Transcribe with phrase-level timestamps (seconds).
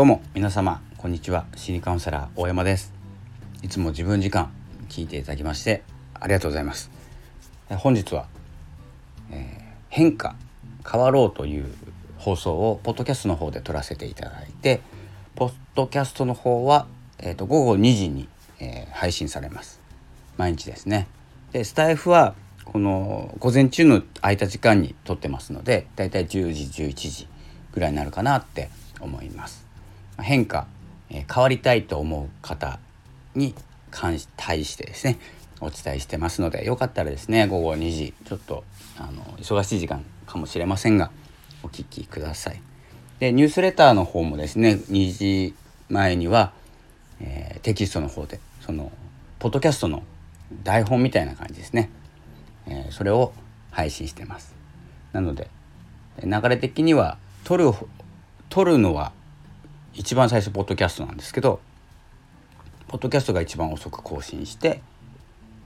[0.00, 1.44] どうも皆様こんにちは。
[1.54, 2.94] 心理カウンセラー大山です。
[3.62, 4.50] いつも自分時間
[4.88, 5.82] 聞いていただきまして
[6.14, 6.90] ありがとうございます。
[7.68, 8.26] 本日は、
[9.30, 10.36] えー、変化
[10.90, 11.66] 変わろうという
[12.16, 14.80] 放送をポッドキャストの方で撮らせていただいて
[15.34, 16.86] ポッドキャストの方は、
[17.18, 18.26] えーと、午後2時に、
[18.58, 19.82] えー、配信されます。
[20.38, 21.08] 毎日ですね。
[21.52, 27.28] でスタイフはこの午前中の空いた時間に撮ってますのでだいたい10時11時
[27.74, 29.68] ぐらいになるかなって思います。
[30.20, 30.66] 変化、
[31.10, 32.78] え、変わりたいと思う方
[33.34, 33.54] に
[33.90, 35.18] 関し対してですね
[35.60, 38.64] お伝えしてますのでよかったらですね午後2時ちょっと
[38.98, 41.10] あの忙しい時間かもしれませんが
[41.62, 42.62] お聞きください。
[43.18, 45.54] でニュースレターの方もですね2時
[45.90, 46.52] 前には、
[47.20, 48.90] えー、テキストの方でその
[49.38, 50.02] ポッドキャストの
[50.64, 51.90] 台本みたいな感じですね、
[52.66, 53.32] えー、それを
[53.70, 54.54] 配信してます
[55.12, 55.48] なので
[56.24, 57.70] 流れ的には撮る
[58.48, 59.12] 撮るのは
[59.94, 61.60] 一番最初ポッドキャストなんですけど
[62.88, 64.80] ポッドキャストが一番遅く更新して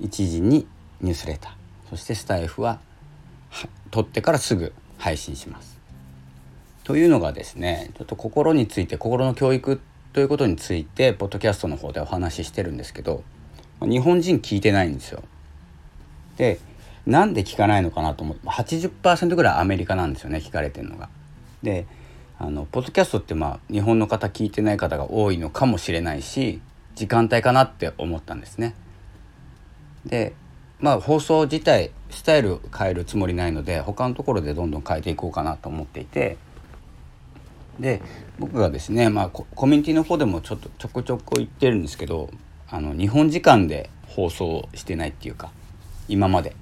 [0.00, 0.66] 1時に
[1.00, 1.52] ニュースレター
[1.90, 2.80] そしてスタイフは
[3.90, 5.78] 撮ってからすぐ配信します
[6.84, 9.80] というのがですねちょっと心について心の教育
[10.12, 13.22] ということについてポッドキャストの方でお話ししてるんですけど
[13.80, 15.22] 日本人聞いてないんですよ。
[16.36, 16.60] で
[17.06, 21.08] なんで聞かないのかなと思って80%ぐらいアメリカなんですよね聞かれてるのが。
[21.62, 21.86] で
[22.42, 26.60] あのポッドキャストってまあ日本の方聞いてない方が多いのかもしれないし
[26.96, 28.74] 時間帯かなって思ったんですね。
[30.04, 30.34] で
[30.80, 36.36] まあ放送自体スタイル変えるつもりないので他のところでどんどん変えていこうかなと思っていて
[37.78, 38.02] で
[38.40, 42.28] 僕がですね、まあ、コミュニティの方でもちょっとちょこちょこ言ってるんですけど
[42.68, 45.52] あの日本時間で放送してないっていうか
[46.08, 46.56] 今まで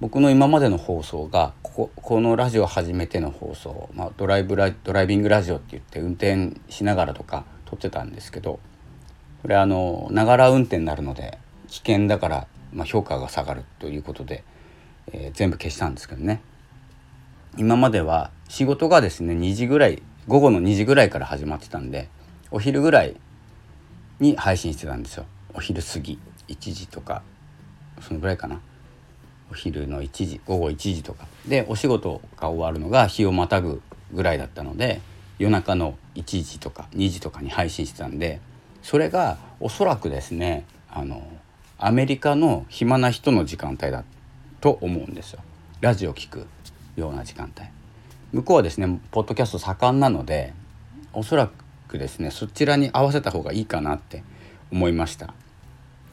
[0.00, 8.60] 僕の今までの放送がこここのラジオ初めての放送、まあ、ドライブラドライビングラジオって言って運転しながらとか撮ってたんですけど
[9.42, 11.38] これあのながら運転になるので
[11.68, 14.42] 危険だから、まあ、評価が下がるということで、
[15.12, 16.40] えー、全部消したんですけどね。
[17.58, 22.08] 今までは仕事がですね2時ぐらい午後の2時ぐらいから始まってたんで
[22.50, 23.16] お昼ぐらい
[24.18, 25.26] に配信してたんですよ。
[25.52, 27.22] お昼過ぎ1時とか
[28.00, 28.60] そのぐらいかな。
[29.50, 31.26] お昼の1時午後1時とか。
[31.46, 35.00] でお仕事が終わるのが日をまたぐぐらいだったので
[35.38, 38.40] 夜中の1時とか2時とかに配信してたんで
[38.82, 41.22] それがおそらくですねあの
[41.78, 44.04] アメリカの暇な人の時間帯だ
[44.60, 45.40] と思うんですよ。
[45.80, 46.46] ラジオ聞く
[46.96, 47.66] ような時間帯。
[48.32, 50.52] 向こうはですねポッドキャスト盛んなので
[51.12, 51.50] おそら
[51.88, 54.22] くですねそちらに合わせた方がいいかなって
[54.70, 55.34] 思いました。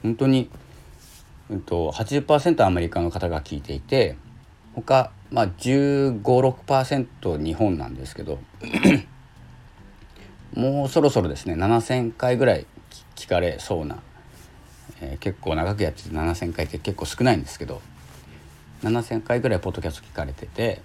[0.03, 0.49] 本当に、
[1.49, 4.17] うんと、80%アメリカの方が聞いていて
[4.75, 8.39] 他、まあ、1516%日本なんですけど
[10.53, 12.65] もうそろそろですね7,000回ぐらい
[13.15, 13.99] 聞かれそうな、
[15.01, 17.81] えー、結構長くやってて7,000回って結構少ないんですけど
[18.83, 20.81] 7,000回ぐらいポッドキャスト聞かれてて、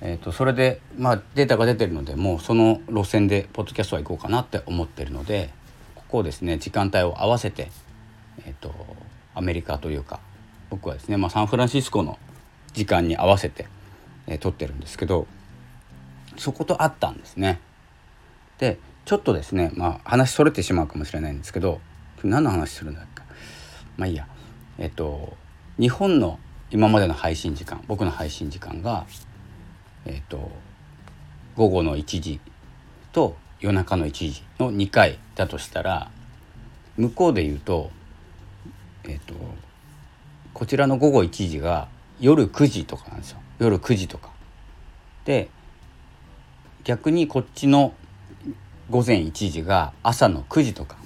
[0.00, 5.50] えー、とそれで、まあ、データが出てるのでもうその路線でポッドキャストは行こうかなって思ってるので
[5.96, 7.70] ここをですね時間帯を合わせて、
[8.46, 8.72] えーと、
[9.40, 10.20] アメリカというか
[10.68, 12.18] 僕はですね、まあ、サンフランシスコの
[12.74, 13.66] 時間に合わせて、
[14.26, 15.26] えー、撮ってるんですけど
[16.36, 17.58] そことあったんですね。
[18.58, 21.80] でちょっとですね、まあ、話それてしまうかもしれないんですけど
[22.22, 23.22] 何の話するんだっけ？
[23.96, 24.28] まあいいや
[24.78, 25.34] えっと
[25.78, 26.38] 日本の
[26.70, 29.06] 今までの配信時間僕の配信時間が
[30.04, 30.50] えっ、と
[31.56, 32.40] 午後の1時
[33.12, 36.10] と夜中の1時の2回だとしたら
[36.96, 37.90] 向こうで言う、と
[40.60, 41.88] こちらの午後1時が
[42.20, 44.28] 夜9時とかなんですよ夜9時とか。
[45.24, 45.48] で
[46.84, 47.94] 逆にこっちの
[48.90, 50.98] 午前1時が朝の9時とか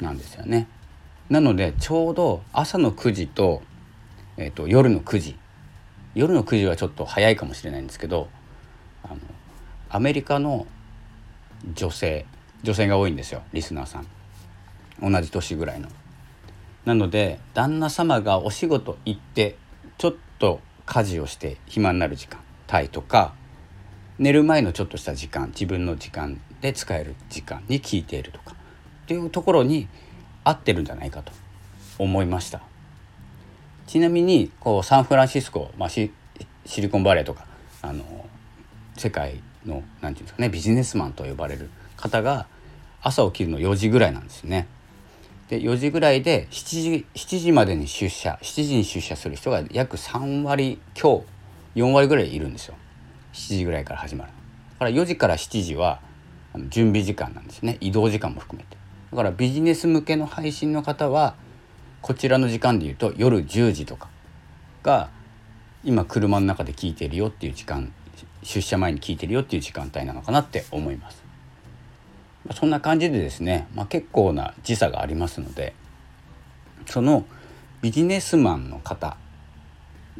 [0.00, 0.68] なんですよね。
[1.30, 3.62] なのでちょうど朝の9時と,、
[4.36, 5.36] えーと、夜の9時
[6.14, 8.28] 夜の9時はちょっと早いかもしれないんですけど
[9.02, 9.16] あの
[9.90, 10.68] アメリカの
[11.74, 12.24] 女性
[12.62, 14.06] 女性が多いんですよリスナーさん
[15.02, 15.88] 同じ年ぐらいの。
[16.84, 19.56] なので旦那様がお仕事行って
[19.98, 22.40] ちょっと家事をして暇になる時間
[22.72, 23.34] 帯とか
[24.18, 28.54] 寝る前のちょっとした時間自分の時間で使える時間に聞いているとか
[29.04, 29.88] っていうところに
[30.44, 31.32] 合ってるんじゃないかと
[31.98, 32.62] 思いました
[33.86, 36.10] ちなみにこうサンフランシスコ、まあ、シ
[36.76, 37.46] リコンバレーとか
[37.82, 38.04] あの
[38.96, 42.46] 世界の何て言うんですかねビジネスマンと呼ばれる方が
[43.02, 44.68] 朝起きるの4時ぐらいなんですね。
[45.52, 48.38] で4時ぐらいで7時 ,7 時までに出社。
[48.40, 51.26] 7時に出社する人が約3割強
[51.74, 52.74] 4割ぐらいいるんですよ。
[53.34, 54.30] 7時ぐらいから始まる。
[54.30, 56.00] だから4時から7時は
[56.70, 57.76] 準備時間なんですね。
[57.82, 58.78] 移動時間も含めて。
[59.10, 61.34] だからビジネス向けの配信の方は
[62.00, 64.08] こちらの時間で言うと夜10時とか
[64.82, 65.10] が
[65.84, 67.92] 今車の中で聞いてるよっていう時間
[68.42, 71.22] 出社前に聞いてるよっていう時間帯なのかなって思います。
[72.50, 75.74] そんな感じでですね、まあ、結構な時差がありますので
[76.86, 77.24] その
[77.80, 79.16] ビジネスマンの方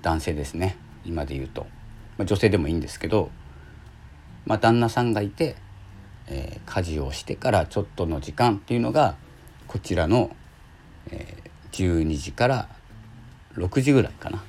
[0.00, 1.66] 男性ですね今で言うと、
[2.16, 3.30] まあ、女性でもいいんですけど、
[4.46, 5.56] まあ、旦那さんがいて、
[6.28, 9.16] えー、家事をしてからちょっとの時間っていうのが
[9.66, 10.34] こちらの、
[11.10, 12.69] えー、12時から
[13.56, 14.42] 6時ぐらいかな。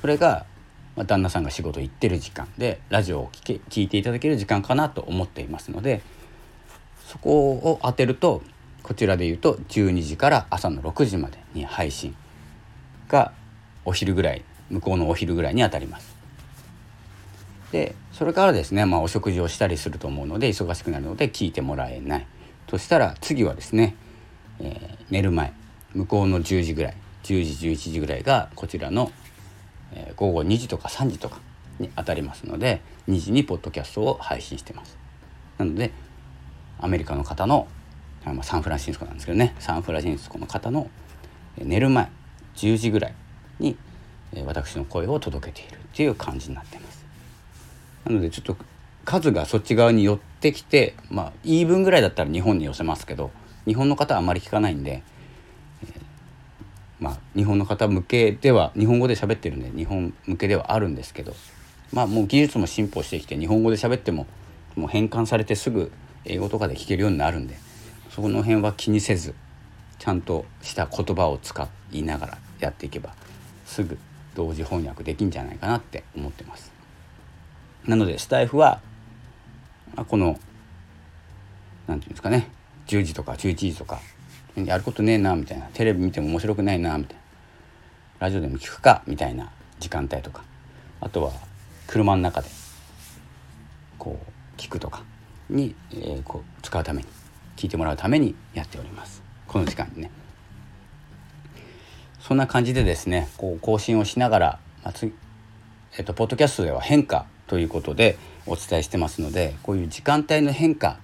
[0.00, 0.46] それが
[0.96, 6.02] まあ、旦那さんが仕事行ってる時間でラジオを聴け聞いていただける時間かなと思っていますので
[7.10, 8.40] そこを当てると
[8.84, 12.14] こちらで言うと12時から朝の6時までに配信
[13.08, 13.32] が
[13.84, 16.16] お昼ぐらい向こうのお昼ぐらいに当たります。
[17.72, 22.26] でそれからですね、まあ、お食事をしたりすると思うので忙しくなるので聞いてもらえない
[22.68, 23.96] そしたら次はですね、
[24.58, 25.52] えー、寝る前
[25.94, 29.12] 向こうの10時ぐらい10時11時ぐらいがこちらの
[29.92, 31.40] え午後2時とか3時とか
[31.78, 34.98] に当たりますので2時にポッドキャストを配信してます。
[35.58, 35.92] なので
[36.80, 37.68] アメリカの方の、
[38.42, 40.90] サンフランシスコなんですけどねサンフランシスコの方の
[41.56, 42.10] 寝る前
[42.56, 43.14] 10時ぐらい
[43.58, 43.76] に
[44.44, 47.06] 私の声を届けているっていう感じになってます。
[48.04, 48.56] なのでちょっと
[49.06, 53.30] 数がそっち側に寄ってきてまあ言い分ぐらいだったら日本に寄せますけど
[53.64, 55.02] 日本の方はあまり聞かないんで
[57.00, 61.34] まあ、日本の方向けでは日本語で喋ってるんで日本向けではあるんですけど
[61.92, 64.26] まあもう技術も進歩してきて日本語で喋っても
[64.76, 65.90] もう変換されてすぐ
[66.24, 67.56] 英語とかで聞けるようになるんで
[68.10, 69.34] そこの辺は気にせず
[69.98, 73.14] ちゃんとした言葉を使いながらやっていけば
[73.66, 73.98] すぐ
[74.34, 76.72] 同時翻訳できんじゃないかなって思ってます。
[77.86, 78.80] なのでスタイフは
[80.08, 80.40] この何て
[81.86, 82.48] 言うんですかね
[82.86, 84.00] 10時とか11時とか
[84.56, 87.22] やることねえなみたいなテレビ見ても面白くないなみたいな
[88.20, 90.42] ラジオでも聞くかみたいな時間帯とか
[91.00, 91.32] あとは
[91.86, 92.48] 車の中で
[93.98, 95.02] こう聞くとか
[95.50, 97.08] に、えー、こう使うために
[97.56, 99.22] 聞いてもらうためにやっております。
[99.46, 100.10] この時間にね。
[102.20, 105.12] そんな感じでですねこう更新をしながら、まあつ
[105.98, 108.16] えっと、ポッドキャストでは変化ということで
[108.46, 110.98] お伝えしてますのでこういう時間帯の変化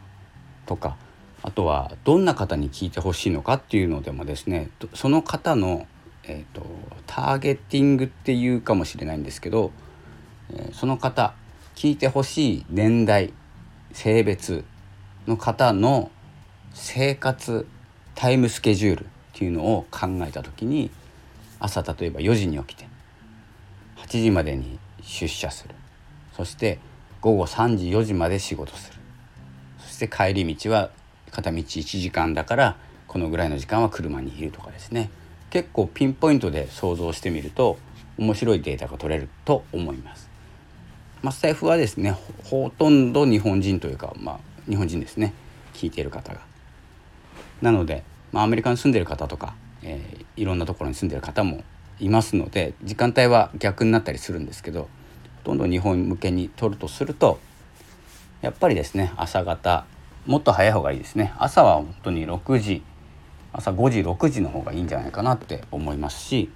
[0.64, 0.96] とか
[1.42, 5.86] あとはどんな方に聞いてほしいのかっていうのでもですねその方の、
[6.24, 6.64] えーと、
[7.06, 9.72] ターゲティングっていうかもしれないんですけど、
[10.52, 11.34] えー、その方
[11.74, 13.32] 聞いてほしい年代
[13.96, 14.62] 性別
[15.26, 16.10] の方の
[16.74, 17.66] 生活
[18.14, 20.90] タイムスケジュールっていうのを考えた時に
[21.60, 22.86] 朝例えば4時に起きて
[23.96, 25.74] 8時までに出社する。
[26.36, 26.78] そして
[27.22, 28.98] 午後3時4時まで仕事する。
[29.78, 30.90] そして帰り道は
[31.30, 32.76] 片道1時間だから
[33.08, 35.08] このぐらいの時間は車にいるとかですね。
[35.48, 37.78] 結構ピンポイントで想像してみると
[38.18, 40.35] 面白いデータが取れると思います。
[41.26, 44.38] まあ、スタイフはですねほとんど日本人というか、まあ、
[44.70, 45.34] 日本人ですね
[45.74, 46.38] 聞いている方が。
[47.60, 51.64] なので、まあ、アメリカに住んでる方とか、えー、いろんなところに住んでる方も
[51.98, 54.88] いますので時間帯は逆になったりするんですけどほ
[55.42, 57.40] とんど日本向けに取るとすると
[58.40, 59.84] やっぱりですね朝方
[60.26, 62.84] もっと早い方がいいですね朝は本当に6時
[63.52, 66.52] 朝5時6時の方がいいんじゃないかなって思いますし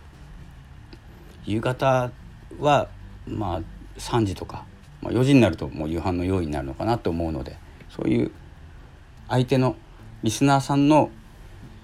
[1.45, 2.13] 夕方
[2.61, 2.87] は
[3.27, 4.65] まあ3時とか、
[5.03, 7.57] まあ、4時になるともう夕飯の用意になるのかなと思うので
[7.89, 8.33] そういう
[9.29, 9.77] 相手の
[10.23, 11.11] リスナーさんの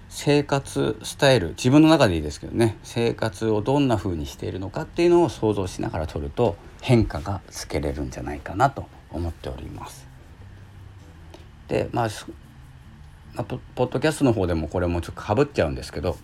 [0.08, 10.06] 生活スタイル自分の中でいいですけどね生活をどんな風にしているのかっていうのを想像しながら撮ると変化がつけれるんじゃないかなと思っております。
[11.68, 12.08] でまあ
[13.74, 16.16] ポッドキャストの方でもこれもちょっとかぶっちゃうんですけど、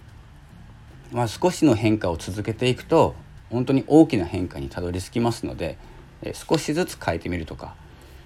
[1.11, 3.15] まあ、少しの変化を続けていくと
[3.53, 5.79] 本当に大きな変化にたどり着きますので、
[6.23, 7.75] え少しずつ変えてみるとか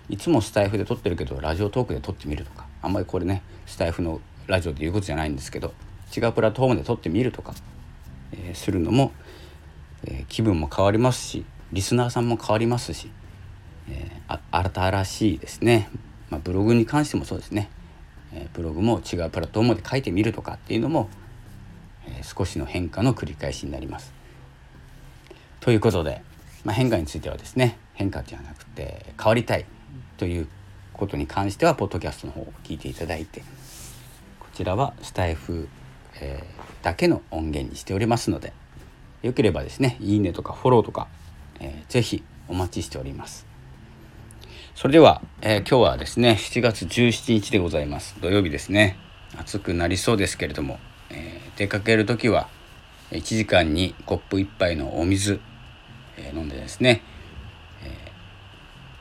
[0.08, 5.72] いつもスタイフで撮ってるけどラジオトークで撮ってみるとかあんまりこれねスタイフのラジオで言うことじゃないんですけど
[6.16, 7.54] 違うプラットフォームで撮ってみるとか、
[8.32, 9.12] えー、するのも、
[10.04, 13.10] えー、気分も変わりますしリスナーさんも変わりますし、
[13.88, 15.88] えー、新しいですね
[16.30, 17.70] まあ、ブログに関してもそうですね、
[18.32, 21.08] え、ブログも違うプラットフォームで書いてみるとかっていうのも、
[22.08, 24.12] え、少しの変化の繰り返しになります。
[25.66, 26.22] ということで、
[26.62, 29.66] まあ、変化についてはですね変化ではなくて変わりたい
[30.16, 30.48] という
[30.92, 33.40] ことに関してはポッドキャストの方を聞いていただいて
[34.38, 35.68] こちらはスタイフ、
[36.20, 38.52] えー、だけの音源にしておりますので
[39.22, 41.08] よければですねいいねとかフォローとか、
[41.58, 43.44] えー、ぜひお待ちしております。
[44.76, 48.98] それでは、えー、今日はですね7月17日でございます土曜日ですね
[49.36, 50.78] 暑くなりそうですけれども、
[51.10, 52.48] えー、出かける時は
[53.10, 55.40] 1時間にコップ1杯のお水、
[56.16, 57.02] え、飲んでですね、
[57.82, 58.12] え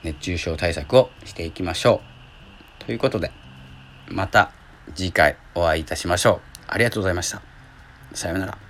[0.03, 2.01] 熱中症対策をしていきましょ
[2.81, 2.85] う。
[2.85, 3.31] ということで
[4.07, 4.51] また
[4.93, 6.41] 次回お会いいたしましょう。
[6.67, 7.41] ありがとうございました。
[8.13, 8.64] さようなら。